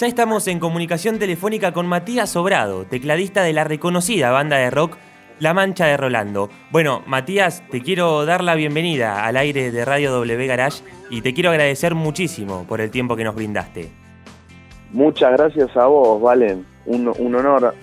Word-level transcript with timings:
Ya 0.00 0.06
estamos 0.06 0.48
en 0.48 0.60
comunicación 0.60 1.18
telefónica 1.18 1.72
con 1.72 1.86
Matías 1.86 2.30
Sobrado, 2.30 2.86
tecladista 2.86 3.42
de 3.42 3.52
la 3.52 3.64
reconocida 3.64 4.30
banda 4.30 4.56
de 4.56 4.70
rock 4.70 4.96
La 5.40 5.52
Mancha 5.52 5.84
de 5.84 5.98
Rolando. 5.98 6.48
Bueno, 6.70 7.02
Matías, 7.06 7.62
te 7.70 7.82
quiero 7.82 8.24
dar 8.24 8.42
la 8.42 8.54
bienvenida 8.54 9.26
al 9.26 9.36
aire 9.36 9.70
de 9.70 9.84
Radio 9.84 10.10
W 10.12 10.46
Garage 10.46 10.82
y 11.10 11.20
te 11.20 11.34
quiero 11.34 11.50
agradecer 11.50 11.94
muchísimo 11.94 12.64
por 12.66 12.80
el 12.80 12.90
tiempo 12.90 13.14
que 13.14 13.24
nos 13.24 13.34
brindaste. 13.34 13.90
Muchas 14.90 15.32
gracias 15.32 15.76
a 15.76 15.84
vos, 15.84 16.18
Valen. 16.22 16.64
Un, 16.86 17.06
honor 17.36 17.74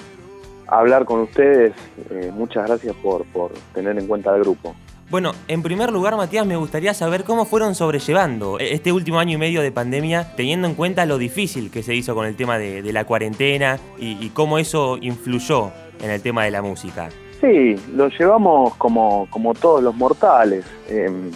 hablar 0.65 1.05
con 1.05 1.20
ustedes. 1.20 1.73
Eh, 2.09 2.31
muchas 2.34 2.65
gracias 2.65 2.95
por, 2.95 3.25
por 3.25 3.52
tener 3.75 3.95
en 3.95 4.07
cuenta 4.07 4.36
el 4.36 4.41
grupo. 4.41 4.73
Bueno, 5.09 5.31
en 5.47 5.63
primer 5.63 5.89
lugar, 5.93 6.17
Matías, 6.17 6.45
me 6.45 6.57
gustaría 6.57 6.93
saber 6.93 7.23
cómo 7.23 7.45
fueron 7.45 7.75
sobrellevando 7.75 8.59
este 8.59 8.91
último 8.91 9.20
año 9.20 9.35
y 9.35 9.38
medio 9.38 9.61
de 9.61 9.71
pandemia, 9.71 10.35
teniendo 10.35 10.67
en 10.67 10.75
cuenta 10.75 11.05
lo 11.05 11.17
difícil 11.17 11.71
que 11.71 11.81
se 11.81 11.95
hizo 11.95 12.13
con 12.13 12.25
el 12.25 12.35
tema 12.35 12.57
de, 12.57 12.91
la 12.91 13.05
cuarentena 13.05 13.79
y, 13.98 14.29
cómo 14.31 14.59
eso 14.59 14.98
influyó 14.99 15.71
en 16.01 16.12
el 16.12 16.21
tema 16.21 16.43
de 16.43 16.51
la 16.51 16.62
música. 16.62 17.07
Sí, 17.39 17.77
lo 17.95 18.09
llevamos 18.09 18.75
como, 18.75 19.27
como 19.29 19.53
todos 19.53 19.81
los 19.81 19.95
mortales. 19.95 20.65
Em, 20.89 21.31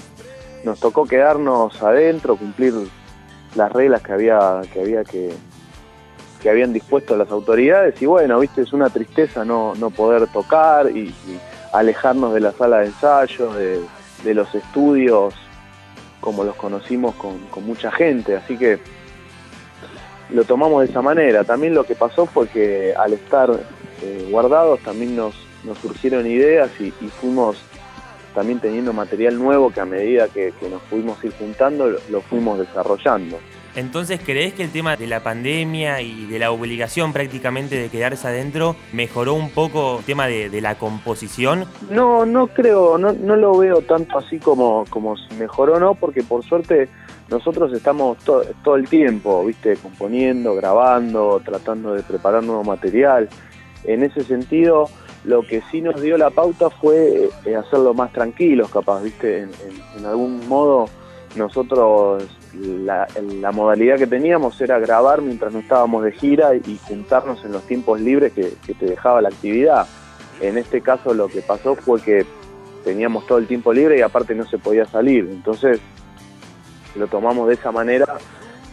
nos 0.65 0.77
tocó 0.81 1.05
quedarnos 1.05 1.81
adentro, 1.81 2.35
cumplir 2.35 2.73
las 3.55 3.71
reglas 3.71 4.01
que 4.01 4.11
había 4.11 4.61
que, 4.73 4.81
había 4.81 5.05
que, 5.05 5.29
que 6.41 6.49
habían 6.49 6.73
dispuesto 6.73 7.15
las 7.15 7.31
autoridades 7.31 8.01
y 8.01 8.05
bueno, 8.05 8.37
viste, 8.37 8.63
es 8.63 8.73
una 8.73 8.89
tristeza 8.89 9.45
no, 9.45 9.75
no 9.75 9.91
poder 9.91 10.27
tocar 10.27 10.91
y 10.91 11.13
alejarnos 11.71 12.33
de 12.33 12.39
la 12.39 12.51
sala 12.51 12.79
de 12.79 12.87
ensayo, 12.87 13.53
de, 13.53 14.33
los 14.33 14.53
estudios, 14.53 15.33
como 16.19 16.43
los 16.43 16.55
conocimos 16.55 17.15
con, 17.15 17.39
mucha 17.65 17.91
gente, 17.91 18.35
así 18.35 18.57
que 18.57 18.79
lo 20.29 20.43
tomamos 20.43 20.83
de 20.83 20.89
esa 20.89 21.01
manera. 21.01 21.43
También 21.43 21.73
lo 21.73 21.83
que 21.83 21.95
pasó 21.95 22.25
fue 22.25 22.47
que 22.47 22.93
al 22.95 23.13
estar 23.13 23.49
eh, 24.03 24.27
guardados 24.29 24.79
también 24.81 25.15
nos, 25.15 25.33
surgieron 25.81 26.27
ideas 26.27 26.69
y, 26.79 26.91
fuimos 26.91 27.57
también 28.35 28.59
teniendo 28.59 28.93
material 28.93 29.37
nuevo 29.37 29.71
que 29.71 29.81
a 29.81 29.85
medida 29.85 30.27
que, 30.29 30.53
que 30.59 30.69
nos 30.69 30.81
pudimos 30.83 31.21
ir 31.23 31.33
juntando 31.37 31.89
lo 32.09 32.21
fuimos 32.21 32.59
desarrollando. 32.59 33.37
Entonces, 33.75 34.19
¿crees 34.23 34.53
que 34.53 34.63
el 34.63 34.71
tema 34.71 34.97
de 34.97 35.07
la 35.07 35.21
pandemia 35.21 36.01
y 36.01 36.25
de 36.25 36.39
la 36.39 36.51
obligación 36.51 37.13
prácticamente 37.13 37.75
de 37.77 37.89
quedarse 37.89 38.27
adentro 38.27 38.75
mejoró 38.91 39.33
un 39.33 39.49
poco 39.49 39.99
el 39.99 40.05
tema 40.05 40.27
de, 40.27 40.61
la 40.61 40.75
composición? 40.75 41.65
No, 41.89 42.25
no 42.25 42.47
creo, 42.47 42.97
no, 42.97 43.13
no 43.13 43.35
lo 43.35 43.57
veo 43.57 43.81
tanto 43.81 44.17
así 44.17 44.37
como, 44.39 44.85
como 44.89 45.15
si 45.15 45.33
mejoró, 45.35 45.79
no, 45.79 45.95
porque 45.95 46.21
por 46.21 46.43
suerte 46.43 46.89
nosotros 47.29 47.71
estamos 47.73 48.17
todo 48.17 48.75
el 48.75 48.89
tiempo, 48.89 49.45
viste, 49.45 49.77
componiendo, 49.77 50.53
grabando, 50.53 51.41
tratando 51.43 51.93
de 51.93 52.03
preparar 52.03 52.43
nuevo 52.43 52.63
material. 52.63 53.29
En 53.85 54.03
ese 54.03 54.23
sentido, 54.25 54.89
lo 55.23 55.41
que 55.43 55.63
sí 55.71 55.81
nos 55.81 56.01
dio 56.01 56.17
la 56.17 56.29
pauta 56.29 56.69
fue 56.69 57.29
eh, 57.45 57.55
hacerlo 57.55 57.93
más 57.93 58.11
tranquilos, 58.11 58.69
capaz, 58.69 59.01
viste, 59.01 59.47
en 59.97 60.05
algún 60.05 60.47
modo 60.49 60.89
nosotros 61.35 62.23
la, 62.53 63.07
modalidad 63.51 63.97
que 63.97 64.07
teníamos 64.07 64.59
era 64.61 64.79
grabar 64.79 65.21
mientras 65.21 65.53
no 65.53 65.59
estábamos 65.59 66.03
de 66.03 66.11
gira 66.11 66.55
y 66.55 66.79
juntarnos 66.87 67.43
en 67.45 67.53
los 67.53 67.63
tiempos 67.63 67.99
libres 68.01 68.33
que, 68.33 68.73
te 68.73 68.85
dejaba 68.85 69.21
la 69.21 69.29
actividad. 69.29 69.87
En 70.39 70.57
este 70.57 70.81
caso 70.81 71.13
lo 71.13 71.27
que 71.27 71.41
pasó 71.41 71.75
fue 71.75 72.01
que 72.01 72.25
teníamos 72.83 73.27
todo 73.27 73.37
el 73.37 73.47
tiempo 73.47 73.71
libre 73.71 73.97
y 73.97 74.01
aparte 74.01 74.35
no 74.35 74.45
se 74.45 74.57
podía 74.57 74.85
salir. 74.85 75.27
Entonces 75.31 75.79
lo 76.95 77.07
tomamos 77.07 77.47
de 77.47 77.53
esa 77.53 77.71
manera 77.71 78.17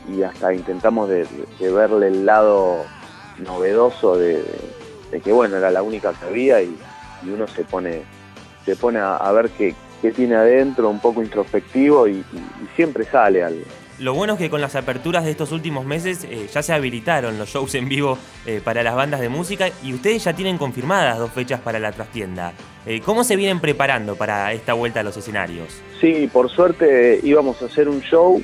y 0.08 0.22
hasta 0.22 0.52
intentamos 0.52 1.08
de, 1.08 1.26
verle 1.60 2.08
el 2.08 2.26
lado 2.26 2.84
novedoso 3.38 4.16
de, 4.16 4.42
que 5.22 5.32
bueno, 5.32 5.56
era 5.56 5.70
la 5.70 5.82
única 5.82 6.12
que 6.12 6.26
había 6.26 6.62
y, 6.62 6.76
uno 7.24 7.48
se 7.48 7.64
pone, 7.64 8.02
se 8.64 8.76
pone 8.76 9.00
a 9.00 9.32
ver 9.32 9.50
qué, 9.50 9.74
que 10.00 10.12
tiene 10.12 10.34
adentro, 10.34 10.88
un 10.88 11.00
poco 11.00 11.22
introspectivo 11.22 12.08
y, 12.08 12.24
siempre 12.76 13.04
sale 13.04 13.42
algo. 13.42 13.62
Lo 13.98 14.14
bueno 14.14 14.34
es 14.34 14.38
que 14.38 14.48
con 14.48 14.60
las 14.60 14.76
aperturas 14.76 15.24
de 15.24 15.32
estos 15.32 15.50
últimos 15.50 15.84
meses 15.84 16.22
eh, 16.22 16.46
ya 16.52 16.62
se 16.62 16.72
habilitaron 16.72 17.36
los 17.36 17.48
shows 17.48 17.74
en 17.74 17.88
vivo 17.88 18.16
eh, 18.46 18.60
para 18.62 18.84
las 18.84 18.94
bandas 18.94 19.20
de 19.20 19.28
música 19.28 19.70
y 19.82 19.92
ustedes 19.92 20.22
ya 20.22 20.32
tienen 20.34 20.56
confirmadas 20.56 21.18
dos 21.18 21.32
fechas 21.32 21.60
para 21.60 21.80
la 21.80 21.90
trastienda. 21.90 22.52
Eh, 22.86 23.00
¿Cómo 23.04 23.24
se 23.24 23.34
vienen 23.34 23.58
preparando 23.58 24.14
para 24.14 24.52
esta 24.52 24.74
vuelta 24.74 25.00
a 25.00 25.02
los 25.02 25.16
escenarios? 25.16 25.82
Sí, 26.00 26.30
por 26.32 26.48
suerte 26.48 27.18
íbamos 27.24 27.60
a 27.60 27.64
hacer 27.64 27.88
un 27.88 28.00
show 28.00 28.40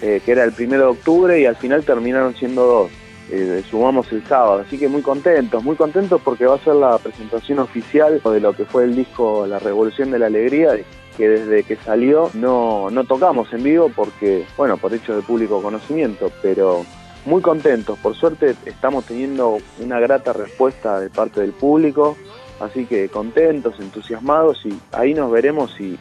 que 0.00 0.22
era 0.26 0.44
el 0.44 0.52
primero 0.52 0.84
de 0.84 0.88
octubre 0.90 1.40
y 1.40 1.44
al 1.44 1.56
final 1.56 1.84
terminaron 1.84 2.34
siendo 2.36 2.64
dos. 2.64 2.90
Eh, 3.30 3.62
sumamos 3.68 4.10
el 4.12 4.24
sábado. 4.26 4.62
Así 4.66 4.78
que 4.78 4.88
muy 4.88 5.02
contentos, 5.02 5.62
muy 5.62 5.76
contentos 5.76 6.20
porque 6.24 6.46
va 6.46 6.54
a 6.54 6.64
ser 6.64 6.76
la 6.76 6.96
presentación 6.98 7.58
oficial 7.58 8.20
de 8.24 8.40
lo 8.40 8.54
que 8.54 8.64
fue 8.64 8.84
el 8.84 8.96
disco 8.96 9.46
La 9.46 9.58
Revolución 9.58 10.10
de 10.10 10.18
la 10.18 10.26
Alegría, 10.26 10.70
que 11.16 11.28
desde 11.28 11.62
que 11.64 11.76
salió 11.76 12.30
no, 12.34 12.90
no 12.90 13.04
tocamos 13.04 13.52
en 13.52 13.62
vivo 13.62 13.90
porque, 13.94 14.46
bueno, 14.56 14.78
por 14.78 14.94
hecho 14.94 15.14
de 15.14 15.22
público 15.22 15.60
conocimiento, 15.60 16.30
pero 16.40 16.86
muy 17.26 17.42
contentos. 17.42 17.98
Por 17.98 18.14
suerte 18.14 18.56
estamos 18.64 19.04
teniendo 19.04 19.58
una 19.78 20.00
grata 20.00 20.32
respuesta 20.32 20.98
de 20.98 21.10
parte 21.10 21.42
del 21.42 21.52
público, 21.52 22.16
así 22.60 22.86
que 22.86 23.10
contentos, 23.10 23.78
entusiasmados 23.78 24.64
y 24.64 24.72
ahí 24.92 25.12
nos 25.12 25.30
veremos 25.30 25.78
y 25.78 25.98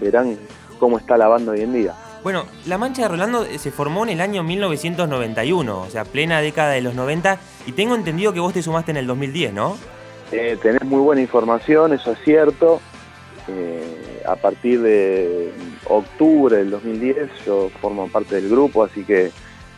verán 0.00 0.38
cómo 0.78 0.96
está 0.96 1.18
la 1.18 1.28
banda 1.28 1.52
hoy 1.52 1.60
en 1.60 1.72
día. 1.74 1.94
Bueno, 2.22 2.44
La 2.66 2.76
Mancha 2.76 3.02
de 3.02 3.08
Rolando 3.08 3.44
eh, 3.44 3.58
se 3.58 3.70
formó 3.70 4.04
en 4.04 4.10
el 4.10 4.20
año 4.20 4.42
1991, 4.42 5.80
o 5.80 5.88
sea, 5.88 6.04
plena 6.04 6.40
década 6.40 6.72
de 6.72 6.82
los 6.82 6.94
90, 6.94 7.38
y 7.66 7.72
tengo 7.72 7.94
entendido 7.94 8.34
que 8.34 8.40
vos 8.40 8.52
te 8.52 8.62
sumaste 8.62 8.90
en 8.90 8.98
el 8.98 9.06
2010, 9.06 9.54
¿no? 9.54 9.78
Eh, 10.30 10.58
tenés 10.60 10.82
muy 10.84 11.00
buena 11.00 11.22
información, 11.22 11.94
eso 11.94 12.12
es 12.12 12.18
cierto. 12.22 12.80
Eh, 13.48 14.22
a 14.26 14.36
partir 14.36 14.82
de 14.82 15.50
octubre 15.88 16.58
del 16.58 16.70
2010 16.70 17.30
yo 17.46 17.70
formo 17.80 18.06
parte 18.08 18.34
del 18.34 18.50
grupo, 18.50 18.84
así 18.84 19.02
que 19.02 19.32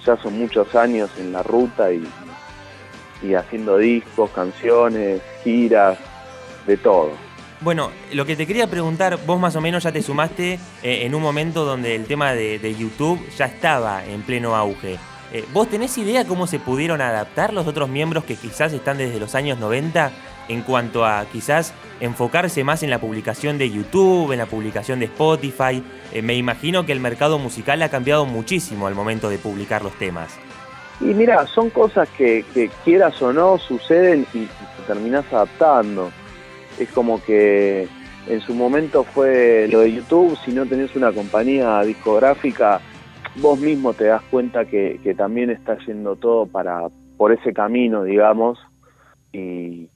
ya 0.04 0.16
son 0.16 0.36
muchos 0.36 0.74
años 0.74 1.10
en 1.18 1.32
la 1.32 1.44
ruta 1.44 1.92
y, 1.92 2.04
y 3.22 3.34
haciendo 3.34 3.78
discos, 3.78 4.30
canciones, 4.30 5.22
giras, 5.44 5.96
de 6.66 6.76
todo. 6.76 7.10
Bueno, 7.62 7.92
lo 8.12 8.26
que 8.26 8.34
te 8.34 8.44
quería 8.44 8.66
preguntar, 8.66 9.20
vos 9.24 9.38
más 9.38 9.54
o 9.54 9.60
menos 9.60 9.84
ya 9.84 9.92
te 9.92 10.02
sumaste 10.02 10.54
eh, 10.82 11.06
en 11.06 11.14
un 11.14 11.22
momento 11.22 11.64
donde 11.64 11.94
el 11.94 12.06
tema 12.06 12.32
de, 12.32 12.74
YouTube 12.76 13.20
ya 13.36 13.44
estaba 13.44 14.04
en 14.04 14.22
pleno 14.22 14.56
auge. 14.56 14.98
Eh, 15.32 15.44
¿Vos 15.52 15.68
tenés 15.68 15.96
idea 15.96 16.26
cómo 16.26 16.48
se 16.48 16.58
pudieron 16.58 17.00
adaptar 17.00 17.52
los 17.52 17.68
otros 17.68 17.88
miembros 17.88 18.24
que 18.24 18.34
quizás 18.34 18.72
están 18.72 18.98
desde 18.98 19.20
los 19.20 19.36
años 19.36 19.60
90 19.60 20.10
en 20.48 20.62
cuanto 20.62 21.06
a 21.06 21.24
quizás 21.30 21.72
enfocarse 22.00 22.64
más 22.64 22.82
en 22.82 22.90
la 22.90 22.98
publicación 22.98 23.58
de 23.58 23.70
YouTube, 23.70 24.32
en 24.32 24.38
la 24.38 24.46
publicación 24.46 24.98
de 24.98 25.04
Spotify? 25.04 25.84
Eh, 26.12 26.20
me 26.20 26.34
imagino 26.34 26.84
que 26.84 26.90
el 26.90 26.98
mercado 26.98 27.38
musical 27.38 27.80
ha 27.82 27.90
cambiado 27.90 28.26
muchísimo 28.26 28.88
al 28.88 28.96
momento 28.96 29.28
de 29.28 29.38
publicar 29.38 29.84
los 29.84 29.96
temas. 29.98 30.36
Y 31.00 31.14
mira, 31.14 31.46
son 31.46 31.70
cosas 31.70 32.08
que, 32.18 32.44
quieras 32.84 33.22
o 33.22 33.32
no 33.32 33.56
suceden 33.58 34.26
y, 34.34 34.38
y 34.38 34.46
te 34.46 34.82
terminás 34.88 35.24
adaptando 35.32 36.10
es 36.82 36.90
como 36.92 37.22
que 37.22 37.88
en 38.28 38.40
su 38.40 38.54
momento 38.54 39.04
fue 39.04 39.68
lo 39.70 39.80
de 39.80 39.92
YouTube, 39.92 40.36
si 40.44 40.52
no 40.52 40.66
tenés 40.66 40.94
una 40.94 41.12
compañía 41.12 41.80
discográfica, 41.82 42.80
vos 43.36 43.58
mismo 43.58 43.94
te 43.94 44.04
das 44.04 44.22
cuenta 44.30 44.64
que, 44.64 44.98
también 45.16 45.50
está 45.50 45.76
yendo 45.78 46.16
todo 46.16 46.46
para 46.46 46.88
por 47.16 47.32
ese 47.32 47.52
camino, 47.52 48.04
digamos, 48.04 48.58
y, 49.32 49.88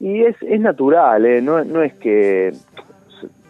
es, 0.00 0.36
natural, 0.60 1.26
¿eh? 1.26 1.42
no, 1.42 1.64
no 1.64 1.82
es 1.82 1.92
que 1.94 2.52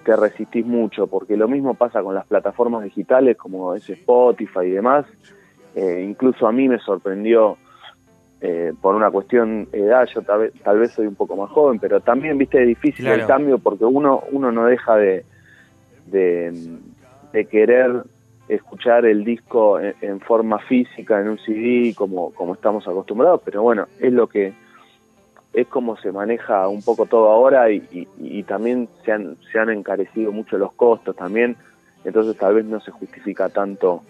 te 0.05 0.17
resistís 0.17 0.65
mucho, 0.65 1.07
porque 1.07 1.37
lo 1.37 1.49
mismo 1.49 1.75
pasa 1.75 2.03
con 2.03 2.15
las 2.15 2.27
plataformas 2.27 2.85
digitales 2.85 3.37
como 3.37 3.75
es 3.75 3.89
Spotify 3.89 4.61
y 4.65 4.71
demás, 4.71 5.05
eh, 5.75 6.05
incluso 6.09 6.47
a 6.47 6.53
mí 6.53 6.69
me 6.69 6.79
sorprendió 6.79 7.59
eh, 8.41 8.73
por 8.81 8.95
una 8.95 9.11
cuestión 9.11 9.69
de 9.73 9.81
edad, 9.81 10.07
yo 10.15 10.23
tal 10.23 10.79
vez, 10.79 10.93
soy 10.93 11.09
un 11.09 11.17
poco 11.17 11.35
más 11.35 11.51
joven, 11.51 11.81
pero 11.81 12.01
también, 12.01 12.39
viste, 12.39 12.61
es 12.61 12.69
difícil 12.69 13.09
el 13.09 13.27
cambio 13.27 13.59
porque 13.59 13.85
uno, 13.85 14.23
uno 14.31 14.53
no 14.53 14.67
deja 14.67 14.97
de, 14.97 15.25
de, 16.07 17.45
querer 17.51 18.05
escuchar 18.49 19.07
el 19.07 19.25
disco 19.25 19.81
en, 19.81 20.21
forma 20.21 20.61
física, 20.61 21.21
en 21.21 21.31
un 21.31 21.39
CD, 21.39 21.95
como, 21.97 22.33
como 22.33 22.55
estamos 22.55 22.87
acostumbrados, 22.87 23.41
pero 23.45 23.63
bueno, 23.63 23.89
es 23.99 24.13
lo 24.13 24.29
que 24.29 24.53
es 25.53 25.67
como 25.67 25.97
se 25.97 26.13
maneja 26.13 26.69
un 26.69 26.83
poco 26.83 27.07
todo 27.07 27.31
ahora 27.31 27.71
y, 27.73 28.07
y, 28.19 28.43
también 28.45 28.89
se 29.05 29.13
han, 29.13 29.37
se 29.51 29.59
han 29.59 29.71
encarecido 29.71 30.31
mucho 30.31 30.59
los 30.59 30.73
costos 30.75 31.17
también, 31.17 31.57
entonces 32.05 32.37
tal 32.37 32.55
vez 32.55 32.65
no 32.65 32.81
se 32.81 32.93
justifica 32.93 33.49
tanto 33.49 34.03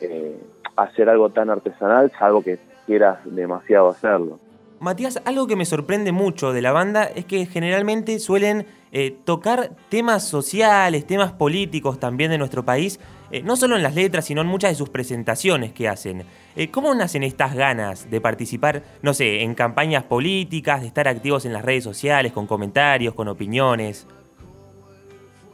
eh, 0.00 0.36
hacer 0.74 1.08
algo 1.08 1.30
tan 1.30 1.50
artesanal, 1.50 2.10
algo 2.18 2.42
que 2.42 2.58
quieras 2.88 3.18
demasiado 3.26 3.90
hacerlo. 3.90 4.40
Matías, 4.80 5.20
algo 5.26 5.46
que 5.46 5.56
me 5.56 5.66
sorprende 5.66 6.10
mucho 6.10 6.52
de 6.52 6.62
la 6.62 6.72
banda 6.72 7.04
es 7.04 7.26
que 7.26 7.44
generalmente 7.46 8.18
suelen 8.18 8.66
eh, 8.92 9.14
tocar 9.24 9.72
temas 9.90 10.26
sociales, 10.26 11.06
temas 11.06 11.32
políticos 11.32 12.00
también 12.00 12.30
de 12.30 12.38
nuestro 12.38 12.64
país, 12.64 12.98
eh, 13.30 13.42
no 13.42 13.56
solo 13.56 13.76
en 13.76 13.82
las 13.82 13.94
letras, 13.94 14.24
sino 14.24 14.40
en 14.40 14.46
muchas 14.46 14.70
de 14.70 14.76
sus 14.76 14.88
presentaciones 14.88 15.72
que 15.72 15.88
hacen. 15.88 16.22
Eh, 16.56 16.70
¿Cómo 16.70 16.94
nacen 16.94 17.24
estas 17.24 17.54
ganas 17.54 18.10
de 18.10 18.20
participar, 18.22 18.82
no 19.02 19.12
sé, 19.12 19.42
en 19.42 19.54
campañas 19.54 20.04
políticas, 20.04 20.80
de 20.80 20.86
estar 20.86 21.08
activos 21.08 21.44
en 21.44 21.52
las 21.52 21.64
redes 21.64 21.84
sociales, 21.84 22.32
con 22.32 22.46
comentarios, 22.46 23.12
con 23.12 23.28
opiniones? 23.28 24.06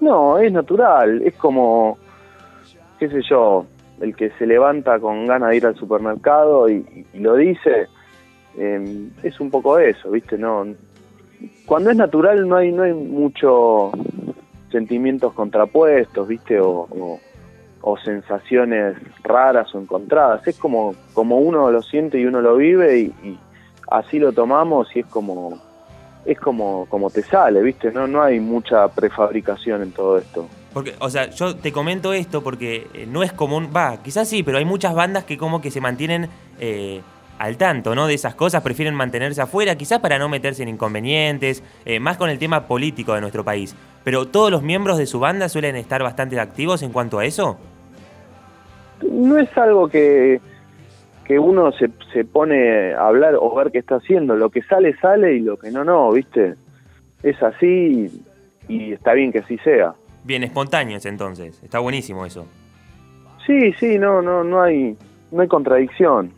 No, 0.01 0.39
es 0.39 0.53
natural, 0.53 1.23
es 1.23 1.35
como, 1.35 1.99
qué 3.01 3.09
sé 3.09 3.23
yo, 3.29 3.67
el 4.01 4.15
que 4.17 4.31
se 4.39 4.47
levanta 4.47 4.99
con 4.99 5.27
ganas 5.27 5.51
de 5.51 5.57
ir 5.57 5.67
al 5.67 5.77
supermercado 5.77 6.69
y, 6.69 7.07
lo 7.15 7.37
dice, 7.37 7.89
em, 8.57 9.11
es 9.23 9.41
un 9.41 9.51
poco 9.51 9.79
eso, 9.79 10.11
¿viste? 10.11 10.37
No, 10.37 10.67
cuando 11.67 11.91
es 11.91 11.97
natural 11.97 12.49
no 12.49 12.57
hay 12.57 12.73
no 12.73 12.83
hay 12.83 12.93
mucho 12.93 13.93
sentimientos 14.71 15.33
contrapuestos, 15.35 16.27
¿viste? 16.27 16.59
O, 16.61 17.21
sensaciones 18.03 18.97
raras 19.23 19.75
o 19.75 19.79
encontradas. 19.79 20.47
Es 20.49 20.59
como, 20.59 20.95
como 21.13 21.39
uno 21.39 21.71
lo 21.71 21.83
siente 21.83 22.19
y 22.19 22.25
uno 22.25 22.41
lo 22.41 22.57
vive 22.57 22.99
y, 22.99 23.39
así 23.91 24.19
lo 24.19 24.33
tomamos 24.33 24.89
y 24.97 25.01
es 25.01 25.07
como 25.07 25.61
es 26.25 26.41
como, 26.41 26.87
como 26.89 27.11
te 27.11 27.23
sale, 27.23 27.61
¿viste? 27.63 27.93
No, 27.93 28.07
no 28.07 28.23
hay 28.23 28.41
mucha 28.41 28.89
prefabricación 28.89 29.83
en 29.83 29.93
todo 29.93 30.17
esto. 30.17 30.49
Porque, 30.75 30.95
o 30.99 31.09
sea, 31.09 31.31
yo 31.31 31.55
te 31.55 31.71
comento 31.71 32.13
esto 32.13 32.43
porque 32.43 32.89
eh, 32.93 33.07
no 33.09 33.23
es 33.23 33.33
común, 33.33 33.71
va, 33.75 34.03
quizás 34.03 34.29
sí, 34.29 34.43
pero 34.43 34.59
hay 34.59 34.65
muchas 34.65 34.93
bandas 34.93 35.23
que 35.25 35.39
como 35.39 35.61
que 35.63 35.71
se 35.71 35.81
mantienen 35.81 36.29
eh, 36.59 37.01
al 37.39 37.57
tanto, 37.57 37.95
¿no? 37.95 38.09
De 38.09 38.15
esas 38.15 38.35
cosas, 38.35 38.61
prefieren 38.63 38.93
mantenerse 38.93 39.41
afuera, 39.41 39.77
quizás 39.77 40.01
para 40.01 40.19
no 40.19 40.29
meterse 40.29 40.65
en 40.65 40.69
inconvenientes, 40.69 41.63
eh, 41.85 42.01
más 42.01 42.17
con 42.17 42.29
el 42.29 42.41
tema 42.41 42.67
político 42.67 43.15
de 43.15 43.21
nuestro 43.21 43.45
país. 43.45 43.77
Pero 44.03 44.27
todos 44.27 44.51
los 44.51 44.65
miembros 44.65 44.99
de 44.99 45.07
su 45.07 45.21
banda 45.21 45.49
suelen 45.49 45.77
estar 45.77 46.03
bastante 46.03 46.39
activos 46.41 46.83
en 46.83 46.91
cuanto 46.91 47.21
a 47.21 47.25
eso. 47.25 47.57
No 49.09 49.39
es 49.39 49.57
algo 49.57 49.89
que, 49.89 50.41
que 51.25 51.39
uno 51.39 51.71
se, 51.71 51.89
se 52.13 52.25
pone 52.25 52.95
a 52.95 53.07
hablar 53.07 53.37
o 53.37 53.55
ver 53.55 53.71
qué 53.71 53.79
está 53.79 53.97
haciendo. 53.97 54.35
Lo 54.35 54.51
que 54.51 54.63
sale, 54.63 54.97
sale 54.97 55.35
y 55.35 55.41
lo 55.41 55.57
que 55.57 55.71
no, 55.71 55.85
no, 55.85 56.11
¿viste? 56.11 56.55
Es 57.23 57.41
así 57.45 58.11
y 58.67 58.93
está 58.93 59.13
bien 59.15 59.31
que 59.31 59.39
así 59.39 59.57
sea. 59.59 59.95
Bien, 60.25 60.43
espontáneos 60.43 61.05
entonces. 61.07 61.63
Está 61.63 61.79
buenísimo 61.79 62.27
eso. 62.27 62.47
Sí, 63.47 63.73
sí, 63.75 63.99
no, 63.99 64.23
no, 64.23 64.43
no 64.43 64.63
hay, 64.63 64.97
no 65.31 65.43
hay 65.43 65.49
contradicción. 65.49 66.33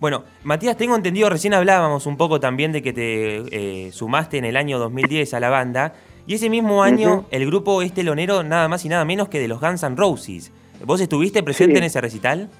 Bueno, 0.00 0.24
Matías, 0.42 0.76
tengo 0.76 0.96
entendido, 0.96 1.30
recién 1.30 1.54
hablábamos 1.54 2.06
un 2.06 2.16
poco 2.16 2.40
también 2.40 2.72
de 2.72 2.82
que 2.82 2.92
te 2.92 3.86
eh, 3.86 3.92
sumaste 3.92 4.36
en 4.36 4.44
el 4.44 4.56
año 4.56 4.78
2010 4.78 5.32
a 5.32 5.40
la 5.40 5.48
banda, 5.48 5.94
y 6.26 6.34
ese 6.34 6.50
mismo 6.50 6.82
año 6.82 7.26
el 7.30 7.46
grupo 7.46 7.80
es 7.82 7.92
telonero 7.92 8.42
nada 8.42 8.68
más 8.68 8.84
y 8.84 8.88
nada 8.88 9.04
menos 9.04 9.28
que 9.28 9.38
de 9.38 9.48
los 9.48 9.60
Guns 9.60 9.82
N' 9.82 9.96
Roses. 9.96 10.52
¿Vos 10.84 11.00
estuviste 11.00 11.42
presente 11.42 11.78
en 11.78 11.84
ese 11.84 12.00
recital? 12.00 12.50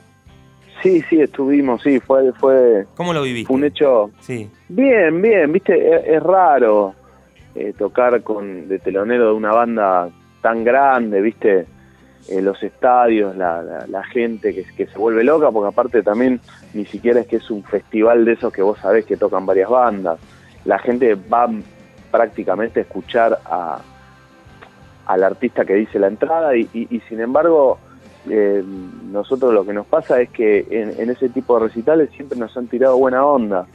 Sí, 0.83 1.03
sí, 1.09 1.21
estuvimos, 1.21 1.83
sí, 1.83 1.99
fue... 1.99 2.33
fue 2.35 2.87
¿Cómo 2.95 3.13
lo 3.13 3.23
viviste? 3.23 3.53
un 3.53 3.65
hecho... 3.65 4.11
Sí. 4.21 4.49
Bien, 4.69 5.21
bien, 5.21 5.51
viste, 5.51 6.15
es, 6.15 6.23
raro 6.23 6.95
eh, 7.55 7.73
tocar 7.77 8.23
con 8.23 8.69
de 8.69 8.79
telonero 8.79 9.29
de 9.29 9.33
una 9.33 9.53
banda 9.53 10.11
tan 10.45 10.63
grande, 10.63 11.23
viste, 11.23 11.65
eh, 12.29 12.43
los 12.43 12.63
estadios, 12.63 13.35
la, 13.35 13.87
la, 13.89 14.05
gente 14.05 14.55
que, 14.55 14.87
se 14.87 14.99
vuelve 14.99 15.25
loca, 15.25 15.51
porque 15.51 15.69
aparte 15.69 16.03
también 16.03 16.39
ni 16.75 16.85
siquiera 16.85 17.21
es 17.21 17.27
que 17.27 17.37
es 17.37 17.51
un 17.51 17.65
festival 17.65 18.27
de 18.27 18.33
esos 18.33 18.53
que 18.53 18.61
vos 18.61 18.79
sabés 18.79 19.07
que 19.07 19.17
tocan 19.17 19.47
varias 19.47 19.71
bandas. 19.71 20.19
La 20.67 20.79
gente 20.79 21.15
va 21.15 21.49
prácticamente 22.11 22.81
a 22.81 22.83
escuchar 22.83 23.39
a, 23.47 23.79
al 25.07 25.25
artista 25.25 25.65
que 25.65 25.77
dice 25.77 25.99
la 25.99 26.09
entrada 26.09 26.55
y, 26.55 26.69
sin 27.09 27.21
embargo 27.23 27.79
eh, 28.29 28.63
nosotros 29.11 29.55
lo 29.55 29.65
que 29.65 29.73
nos 29.73 29.87
pasa 29.87 30.21
es 30.21 30.29
que 30.29 30.67
en, 30.71 31.09
ese 31.09 31.31
tipo 31.31 31.59
de 31.59 31.69
recitales 31.69 32.11
siempre 32.11 32.39
nos 32.39 32.55
han 32.59 32.67
tirado 32.69 32.99
buena 32.99 33.25
onda 33.25 33.67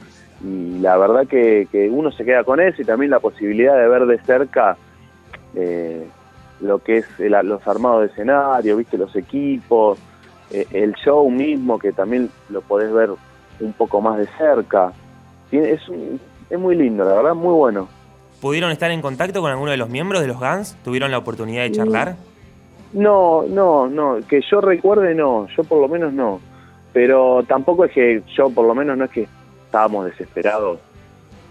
y 0.44 0.78
la 0.78 0.96
verdad 0.96 1.26
que, 1.26 1.66
que 1.72 1.90
uno 1.90 2.12
se 2.12 2.24
queda 2.24 2.44
con 2.44 2.60
eso 2.60 2.80
y 2.80 2.84
también 2.84 3.10
la 3.10 3.18
posibilidad 3.18 3.76
de 3.76 3.88
ver 3.88 4.06
de 4.06 4.18
cerca 4.20 4.76
eh, 5.54 6.06
lo 6.60 6.78
que 6.78 6.98
es 6.98 7.06
los 7.18 7.66
armados 7.66 8.02
de 8.02 8.06
escenario, 8.08 8.76
viste 8.76 8.98
los 8.98 9.14
equipos, 9.16 9.98
eh, 10.50 10.66
el 10.72 10.94
show 10.94 11.28
mismo 11.30 11.78
que 11.78 11.92
también 11.92 12.30
lo 12.48 12.60
podés 12.60 12.92
ver 12.92 13.10
un 13.60 13.72
poco 13.72 14.00
más 14.00 14.18
de 14.18 14.26
cerca. 14.38 14.92
Es, 15.50 15.80
es 16.48 16.58
muy 16.58 16.76
lindo, 16.76 17.04
la 17.04 17.14
verdad, 17.14 17.34
muy 17.34 17.54
bueno. 17.54 17.88
¿Pudieron 18.40 18.70
estar 18.70 18.90
en 18.90 19.02
contacto 19.02 19.40
con 19.40 19.50
alguno 19.50 19.70
de 19.70 19.76
los 19.76 19.90
miembros 19.90 20.22
de 20.22 20.28
los 20.28 20.38
Guns? 20.38 20.76
¿Tuvieron 20.82 21.10
la 21.10 21.18
oportunidad 21.18 21.62
de 21.62 21.72
charlar? 21.72 22.16
No, 22.92 23.44
no, 23.48 23.86
no, 23.86 24.18
que 24.26 24.40
yo 24.50 24.60
recuerde 24.60 25.14
no, 25.14 25.46
yo 25.56 25.62
por 25.64 25.80
lo 25.80 25.88
menos 25.88 26.12
no. 26.12 26.40
Pero 26.92 27.44
tampoco 27.46 27.84
es 27.84 27.92
que 27.92 28.22
yo 28.34 28.50
por 28.50 28.66
lo 28.66 28.74
menos 28.74 28.96
no 28.96 29.04
es 29.04 29.10
que 29.10 29.28
estábamos 29.66 30.06
desesperados 30.06 30.80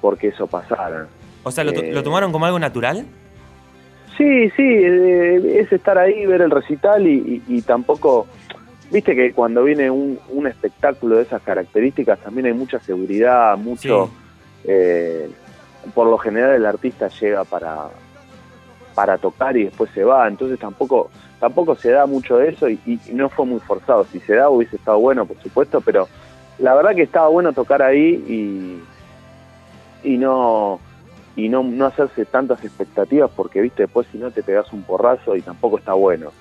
porque 0.02 0.30
eso 0.30 0.48
pasara. 0.48 1.08
O 1.44 1.52
sea, 1.52 1.64
¿lo, 1.64 1.72
¿lo 1.72 1.80
eh, 1.80 2.04
tomaron 2.04 2.32
como 2.32 2.46
algo 2.46 2.60
natural? 2.60 3.06
Sí, 4.20 4.50
sí, 4.50 4.64
eh, 4.64 5.62
es 5.62 5.72
estar 5.72 5.98
ahí, 5.98 6.26
ver 6.26 6.42
el 6.42 6.52
recital 6.52 7.08
y, 7.08 7.62
tampoco, 7.66 8.28
viste 8.92 9.16
que 9.16 9.32
cuando 9.32 9.64
viene 9.64 9.90
un, 9.90 10.46
espectáculo 10.46 11.16
de 11.16 11.22
esas 11.24 11.42
características 11.42 12.20
también 12.20 12.48
hay 12.48 12.54
mucha 12.54 12.82
seguridad, 12.82 13.58
mucho, 13.58 14.10
eh, 14.66 15.30
por 15.96 16.08
lo 16.08 16.18
general 16.18 16.54
el 16.54 16.66
artista 16.66 17.08
llega 17.08 17.46
para, 17.46 17.92
para 18.94 19.18
tocar 19.18 19.56
y 19.56 19.64
después 19.64 19.90
se 19.94 20.04
va, 20.04 20.28
entonces 20.28 20.60
tampoco, 20.60 21.10
tampoco 21.40 21.78
se 21.78 21.92
da 21.92 22.06
mucho 22.06 22.40
de 22.40 22.50
eso 22.50 22.68
y, 22.68 23.00
no 23.14 23.30
fue 23.30 23.46
muy 23.46 23.62
forzado, 23.62 24.04
si 24.04 24.20
se 24.20 24.36
da 24.36 24.50
hubiese 24.50 24.76
estado 24.76 25.00
bueno, 25.00 25.26
por 25.26 25.42
supuesto, 25.42 25.80
pero 25.80 26.10
la 26.58 26.76
verdad 26.76 26.94
que 26.94 27.04
estaba 27.04 27.30
bueno 27.30 27.54
tocar 27.54 27.82
ahí 27.82 28.82
y, 30.04 30.10
y 30.14 30.18
no 30.18 30.82
y 31.46 31.50
no, 31.50 31.64
no 31.64 31.86
hacerse 31.86 32.26
tantas 32.26 32.64
expectativas 32.64 33.32
porque, 33.36 33.62
viste, 33.62 33.84
después 33.84 34.08
si 34.12 34.18
no 34.18 34.32
te 34.32 34.44
pegas 34.44 34.72
un 34.74 34.84
porrazo 34.84 35.36
y 35.36 35.42
tampoco 35.42 35.78
está 35.78 35.94
bueno. 35.94 36.32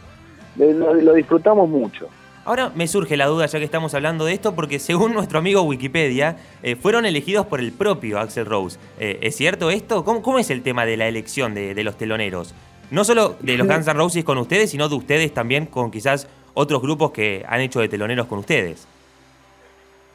Lo, 0.57 1.15
disfrutamos 1.15 1.69
mucho. 1.69 2.09
Ahora 2.45 2.73
me 2.75 2.89
surge 2.89 3.17
la 3.17 3.27
duda 3.27 3.47
ya 3.47 3.59
que 3.59 3.65
estamos 3.65 3.95
hablando 3.95 4.25
de 4.25 4.33
esto 4.33 4.55
porque 4.55 4.79
según 4.79 5.13
nuestro 5.13 5.39
amigo 5.39 5.63
Wikipedia 5.63 6.37
eh, 6.63 6.77
fueron 6.77 7.05
elegidos 7.07 7.47
por 7.47 7.61
el 7.61 7.73
propio 7.73 8.19
Axel 8.19 8.47
Rose. 8.47 8.79
Eh, 8.99 9.19
¿Es 9.23 9.37
cierto 9.37 9.71
esto? 9.71 10.05
¿Cómo, 10.05 10.23
¿Cómo, 10.23 10.39
es 10.39 10.51
el 10.51 10.63
tema 10.63 10.85
de 10.85 10.97
la 10.97 11.07
elección 11.07 11.55
de, 11.55 11.75
de 11.75 11.85
los 11.85 11.97
teloneros? 11.97 12.55
No 12.91 13.05
solo 13.05 13.37
de 13.41 13.59
los 13.59 13.67
Guns 13.67 13.87
N' 13.87 13.95
Roses 13.95 14.25
con 14.25 14.39
ustedes, 14.39 14.71
sino 14.71 14.89
de 14.89 14.95
ustedes 14.95 15.33
también 15.35 15.67
con 15.67 15.91
quizás 15.91 16.27
otros 16.55 16.81
grupos 16.81 17.13
que 17.13 17.45
han 17.47 17.61
hecho 17.61 17.81
de 17.81 17.89
teloneros 17.89 18.27
con 18.27 18.39
ustedes. 18.39 18.89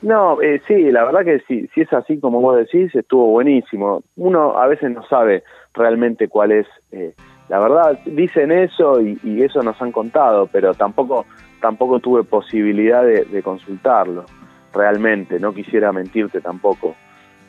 No, 0.04 0.42
eh, 0.42 0.62
sí, 0.68 0.92
la 0.92 1.06
verdad 1.06 1.24
que 1.24 1.40
si 1.48 1.70
es 1.80 1.94
así 1.94 2.20
como 2.20 2.42
vos 2.42 2.58
decís, 2.58 2.94
estuvo 2.94 3.28
buenísimo. 3.28 4.04
Uno 4.18 4.58
a 4.58 4.68
veces 4.68 4.92
no 4.92 5.02
sabe 5.08 5.44
realmente 5.74 6.28
cuál 6.28 6.52
es, 6.52 6.68
eh, 6.92 7.14
la 7.48 7.60
verdad, 7.60 7.98
dicen 8.06 8.52
eso 8.52 9.00
y, 9.02 9.42
eso 9.42 9.64
nos 9.64 9.82
han 9.82 9.94
contado, 9.94 10.48
pero 10.52 10.74
tampoco, 10.74 11.26
tampoco 11.62 12.02
tuve 12.02 12.24
posibilidad 12.26 13.06
de, 13.06 13.42
consultarlo, 13.44 14.26
realmente, 14.74 15.40
no 15.40 15.54
quisiera 15.54 15.94
mentirte 15.94 16.42
tampoco. 16.42 16.96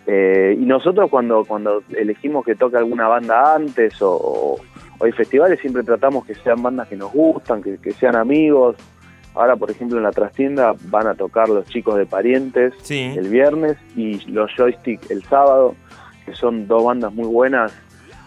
Eh, 0.07 0.57
y 0.57 0.65
nosotros 0.65 1.11
cuando, 1.11 1.45
cuando 1.45 1.83
elegimos 1.97 2.45
que 2.45 2.55
toque 2.55 2.77
alguna 2.77 3.09
banda 3.09 3.57
antes 3.57 4.01
o, 4.01 4.61
hay 5.01 5.11
festivales, 5.11 5.59
siempre 5.59 5.83
tratamos 5.83 6.25
que 6.25 6.37
sean 6.37 6.63
bandas 6.63 6.87
que 6.87 6.97
nos 6.97 7.13
gustan, 7.13 7.65
que, 7.65 7.79
que 7.79 7.91
sean 7.91 8.15
amigos, 8.15 8.77
Ahora, 9.35 9.57
por 9.57 9.71
ejemplo, 9.71 9.99
en 9.99 10.05
la 10.05 10.12
trastienda 10.12 10.75
van 10.85 11.09
a 11.09 11.14
tocar 11.14 11.49
los 11.49 11.67
chicos 11.67 11.97
de 11.97 12.07
Parientes 12.07 12.73
el 12.88 13.29
viernes 13.29 13.76
y 13.97 14.21
los 14.31 14.50
Joystick 14.57 15.11
el 15.11 15.25
sábado, 15.25 15.75
que 16.25 16.35
son 16.35 16.69
dos 16.69 16.85
bandas 16.85 17.12
muy 17.12 17.26
buenas, 17.26 17.73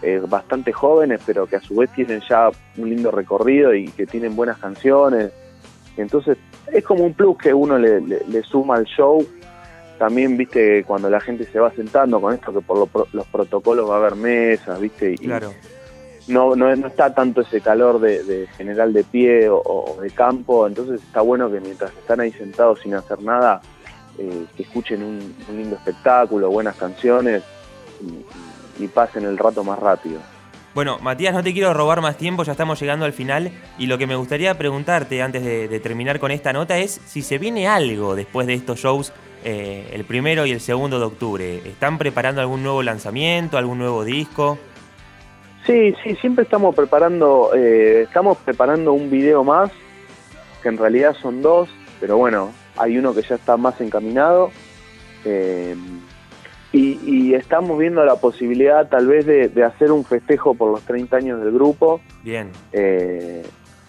eh, 0.02 0.20
bastante 0.28 0.70
jóvenes, 0.72 1.20
pero 1.24 1.46
que 1.46 1.56
a 1.56 1.60
su 1.60 1.76
vez 1.76 1.90
tienen 1.94 2.20
ya 2.28 2.50
un 2.76 2.90
lindo 2.90 3.10
recorrido 3.10 3.74
y 3.74 3.86
que 3.88 4.06
tienen 4.06 4.36
buenas 4.36 4.58
canciones. 4.58 5.32
Entonces, 5.96 6.36
es 6.72 6.84
como 6.84 7.04
un 7.04 7.14
plus 7.14 7.38
que 7.38 7.54
uno 7.54 7.78
le, 7.78 8.42
suma 8.42 8.76
al 8.76 8.84
show. 8.84 9.26
También, 9.98 10.36
viste, 10.36 10.84
cuando 10.84 11.08
la 11.08 11.20
gente 11.20 11.44
se 11.44 11.58
va 11.58 11.72
sentando 11.72 12.20
con 12.20 12.34
esto, 12.34 12.52
que 12.52 12.60
por 12.60 12.86
los 13.12 13.26
protocolos 13.28 13.88
va 13.90 13.94
a 13.94 13.98
haber 13.98 14.14
mesas, 14.14 14.78
viste, 14.78 15.12
y, 15.12 15.16
claro 15.16 15.50
no, 16.28 16.54
no, 16.54 16.74
no 16.76 16.86
está 16.86 17.14
tanto 17.14 17.40
ese 17.40 17.60
calor 17.60 18.00
de, 18.00 18.46
general 18.56 18.92
de 18.92 19.02
pie 19.02 19.48
o, 19.50 19.96
de 20.00 20.10
campo, 20.10 20.66
entonces 20.66 21.02
está 21.02 21.22
bueno 21.22 21.50
que 21.50 21.60
mientras 21.60 21.90
están 21.92 22.20
ahí 22.20 22.30
sentados 22.32 22.80
sin 22.80 22.94
hacer 22.94 23.22
nada, 23.22 23.60
eh, 24.18 24.44
que 24.56 24.62
escuchen 24.62 25.02
un, 25.02 25.34
lindo 25.56 25.76
espectáculo, 25.76 26.50
buenas 26.50 26.76
canciones 26.76 27.42
y, 28.78 28.86
pasen 28.88 29.24
el 29.24 29.36
rato 29.36 29.64
más 29.64 29.78
rápido. 29.78 30.20
Bueno, 30.74 30.98
Matías, 31.00 31.34
no 31.34 31.42
te 31.42 31.52
quiero 31.52 31.74
robar 31.74 32.00
más 32.00 32.16
tiempo, 32.16 32.44
ya 32.44 32.52
estamos 32.52 32.80
llegando 32.80 33.04
al 33.04 33.12
final 33.12 33.50
y 33.76 33.86
lo 33.86 33.98
que 33.98 34.06
me 34.06 34.14
gustaría 34.14 34.56
preguntarte 34.56 35.20
antes 35.20 35.42
de, 35.42 35.80
terminar 35.80 36.20
con 36.20 36.30
esta 36.30 36.52
nota 36.52 36.78
es 36.78 37.00
si 37.06 37.22
se 37.22 37.38
viene 37.38 37.66
algo 37.66 38.14
después 38.14 38.46
de 38.46 38.54
estos 38.54 38.78
shows 38.78 39.12
eh, 39.44 39.90
el 39.92 40.04
primero 40.04 40.46
y 40.46 40.52
el 40.52 40.60
segundo 40.60 41.00
de 41.00 41.06
octubre. 41.06 41.62
¿Están 41.64 41.98
preparando 41.98 42.40
algún 42.40 42.62
nuevo 42.62 42.82
lanzamiento, 42.82 43.58
algún 43.58 43.78
nuevo 43.78 44.04
disco? 44.04 44.58
Sí, 45.68 45.94
sí, 46.02 46.16
siempre 46.16 46.44
estamos 46.44 46.74
preparando, 46.74 47.50
eh, 47.54 48.04
estamos 48.04 48.38
preparando 48.38 48.94
un 48.94 49.10
video 49.10 49.44
más, 49.44 49.70
que 50.62 50.70
en 50.70 50.78
realidad 50.78 51.14
son 51.20 51.42
dos, 51.42 51.68
pero 52.00 52.16
bueno, 52.16 52.52
hay 52.78 52.96
uno 52.96 53.12
que 53.12 53.20
ya 53.20 53.34
está 53.34 53.58
más 53.58 53.78
encaminado. 53.82 54.50
Eh, 55.26 55.76
y, 56.72 57.34
estamos 57.34 57.78
viendo 57.78 58.02
la 58.02 58.16
posibilidad 58.16 58.88
tal 58.88 59.08
vez 59.08 59.26
de, 59.26 59.62
hacer 59.62 59.92
un 59.92 60.06
festejo 60.06 60.54
por 60.54 60.70
los 60.70 60.80
30 60.84 61.16
años 61.18 61.40
del 61.44 61.52
grupo. 61.52 62.00
Bien. 62.24 62.50
Eh, 62.72 63.42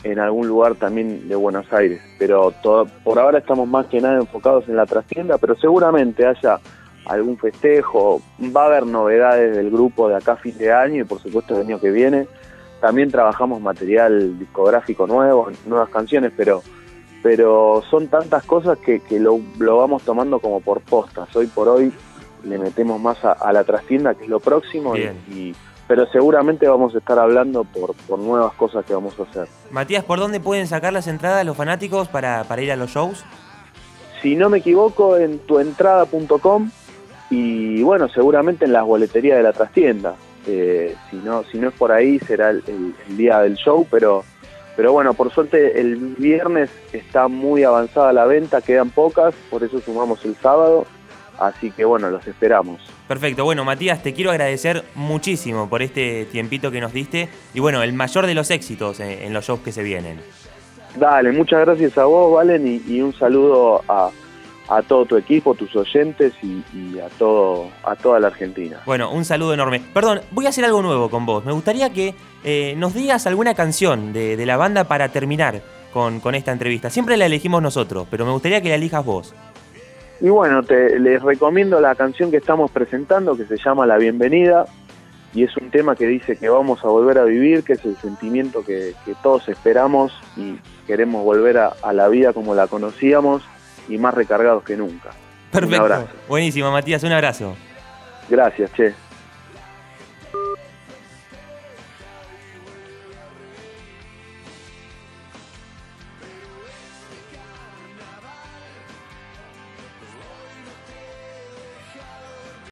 en 0.03 0.19
algún 0.19 0.50
lugar 0.50 0.75
también 0.75 1.29
de 1.29 1.36
Buenos 1.36 1.71
Aires. 1.71 2.01
Pero 2.17 2.53
todo, 2.62 2.88
por 3.05 3.19
ahora 3.19 3.39
estamos 3.39 3.69
más 3.69 3.86
que 3.86 4.01
nada 4.01 4.17
enfocados 4.17 4.67
en 4.67 4.75
la 4.75 4.86
trastienda, 4.86 5.38
pero 5.38 5.55
seguramente 5.55 6.25
haya 6.25 6.59
algún 7.09 7.37
festejo, 7.37 8.21
va 8.55 8.63
a 8.63 8.65
haber 8.67 8.85
novedades 8.85 9.55
del 9.55 9.71
grupo 9.71 10.07
de 10.07 10.15
acá 10.15 10.33
a 10.33 10.37
fin 10.37 10.57
de 10.57 10.71
año 10.71 11.01
y 11.01 11.05
por 11.05 11.19
supuesto 11.19 11.55
el 11.55 11.65
año 11.65 11.79
que 11.79 11.89
viene. 11.89 12.27
También 12.79 13.11
trabajamos 13.11 13.59
material 13.61 14.37
discográfico 14.37 15.07
nuevo, 15.07 15.49
nuevas 15.65 15.89
canciones, 15.89 16.31
pero 16.37 16.61
pero 17.21 17.83
son 17.89 18.07
tantas 18.07 18.45
cosas 18.45 18.77
que, 18.77 19.01
que 19.01 19.19
lo, 19.19 19.41
lo, 19.57 19.77
vamos 19.77 20.03
tomando 20.03 20.39
como 20.39 20.61
por 20.61 20.79
postas. 20.79 21.35
Hoy 21.35 21.47
por 21.47 21.67
hoy 21.67 21.91
le 22.45 22.57
metemos 22.57 23.01
más 23.01 23.17
a, 23.25 23.51
la 23.51 23.65
trastienda, 23.65 24.13
que 24.13 24.23
es 24.23 24.29
lo 24.29 24.39
próximo, 24.39 24.95
y, 24.95 25.53
pero 25.85 26.05
seguramente 26.11 26.65
vamos 26.65 26.95
a 26.95 26.99
estar 26.99 27.19
hablando 27.19 27.65
por, 27.65 27.93
por 28.07 28.19
nuevas 28.19 28.53
cosas 28.53 28.85
que 28.85 28.93
vamos 28.93 29.19
a 29.19 29.23
hacer. 29.23 29.49
Matías, 29.71 30.05
¿por 30.05 30.19
dónde 30.19 30.39
pueden 30.39 30.67
sacar 30.67 30.93
las 30.93 31.07
entradas 31.07 31.45
los 31.45 31.57
fanáticos 31.57 32.07
para, 32.07 32.45
para 32.45 32.61
ir 32.61 32.71
a 32.71 32.77
los 32.77 32.91
shows? 32.91 33.25
Si 34.21 34.37
no 34.37 34.49
me 34.49 34.59
equivoco, 34.59 35.17
en 35.17 35.39
tuentrada.com 35.39 36.69
y 37.29 37.81
bueno, 37.83 38.09
seguramente 38.09 38.65
en 38.65 38.74
las 38.74 38.83
boleterías 38.86 39.38
de 39.38 39.43
la 39.43 39.53
trastienda. 39.53 40.15
Eh, 40.48 40.95
si, 41.09 41.17
no, 41.17 41.43
si 41.43 41.59
no 41.59 41.69
es 41.69 41.75
por 41.75 41.91
ahí, 41.91 42.17
será 42.19 42.50
el, 42.50 42.95
día 43.09 43.39
del 43.39 43.55
show, 43.55 43.86
pero, 43.89 44.24
pero 44.75 44.91
bueno, 44.91 45.13
por 45.13 45.31
suerte 45.31 45.79
el 45.79 45.95
viernes 46.17 46.71
está 46.91 47.27
muy 47.27 47.63
avanzada 47.63 48.13
la 48.13 48.25
venta, 48.25 48.62
quedan 48.62 48.89
pocas, 48.89 49.36
por 49.50 49.63
eso 49.63 49.79
sumamos 49.79 50.24
el 50.25 50.36
sábado. 50.36 50.86
Así 51.38 51.71
que 51.71 51.86
bueno, 51.86 52.09
los 52.09 52.27
esperamos. 52.27 52.81
Perfecto, 53.07 53.45
bueno 53.45 53.63
Matías, 53.63 54.03
te 54.03 54.13
quiero 54.13 54.31
agradecer 54.31 54.83
muchísimo 54.93 55.69
por 55.69 55.81
este 55.81 56.25
tiempito 56.25 56.69
que 56.69 56.81
nos 56.81 56.91
diste 56.91 57.29
y 57.53 57.62
bueno, 57.62 57.81
el 57.81 57.93
mayor 57.93 58.27
de 58.27 58.33
los 58.33 58.51
éxitos 58.51 59.00
en, 59.00 59.33
los 59.33 59.45
shows 59.45 59.62
que 59.62 59.71
se 59.71 59.81
vienen. 59.81 60.19
Dale, 60.98 61.31
muchas 61.31 61.62
gracias 61.62 61.98
a 61.98 62.03
vos, 62.05 62.33
Valen, 62.33 62.81
y 62.86 63.00
un 63.00 63.13
saludo 63.13 63.81
a, 63.88 64.09
a 64.69 64.83
todo 64.83 65.05
tu 65.05 65.17
equipo, 65.17 65.55
tus 65.55 65.75
oyentes 65.75 66.33
y, 66.43 66.99
a 66.99 67.09
todo 67.17 67.69
a 67.83 67.95
toda 67.95 68.19
la 68.19 68.27
Argentina. 68.27 68.81
Bueno, 68.85 69.11
un 69.11 69.25
saludo 69.25 69.53
enorme. 69.53 69.81
Perdón, 69.93 70.21
voy 70.31 70.45
a 70.45 70.49
hacer 70.49 70.63
algo 70.63 70.81
nuevo 70.81 71.09
con 71.09 71.25
vos. 71.25 71.43
Me 71.43 71.51
gustaría 71.51 71.89
que 71.91 72.13
eh, 72.43 72.75
nos 72.77 72.93
digas 72.93 73.25
alguna 73.25 73.55
canción 73.55 74.13
de, 74.13 74.45
la 74.45 74.57
banda 74.57 74.83
para 74.85 75.09
terminar 75.09 75.61
con, 75.91 76.21
esta 76.35 76.51
entrevista. 76.51 76.89
Siempre 76.89 77.17
la 77.17 77.25
elegimos 77.25 77.61
nosotros, 77.61 78.07
pero 78.11 78.25
me 78.25 78.31
gustaría 78.31 78.61
que 78.61 78.69
la 78.69 78.75
elijas 78.75 79.03
vos. 79.03 79.33
Y 80.21 80.29
bueno, 80.29 80.63
te, 80.63 80.99
les 80.99 81.21
recomiendo 81.21 81.79
la 81.81 81.95
canción 81.95 82.29
que 82.29 82.38
estamos 82.38 82.69
presentando, 82.71 83.35
que 83.35 83.45
se 83.45 83.57
llama 83.57 83.85
La 83.85 83.97
Bienvenida, 83.97 84.65
y 85.33 85.43
es 85.43 85.55
un 85.57 85.71
tema 85.71 85.95
que 85.95 86.07
dice 86.07 86.35
que 86.35 86.49
vamos 86.49 86.83
a 86.83 86.88
volver 86.88 87.17
a 87.17 87.23
vivir, 87.23 87.63
que 87.63 87.73
es 87.73 87.85
el 87.85 87.95
sentimiento 87.97 88.63
que, 88.63 88.93
todos 89.23 89.47
esperamos 89.49 90.11
y 90.38 90.57
queremos 90.85 91.23
volver 91.23 91.57
a 91.57 91.93
la 91.93 92.07
vida 92.07 92.33
como 92.33 92.53
la 92.53 92.67
conocíamos 92.67 93.43
y 93.88 93.98
más 93.98 94.13
recargados 94.13 94.63
que 94.63 94.75
nunca. 94.75 95.12
Perfecto. 95.51 96.07
Buenísimo, 96.27 96.71
Matías, 96.71 97.03
un 97.03 97.12
abrazo. 97.12 97.55
Gracias, 98.29 98.71
che. 98.74 98.93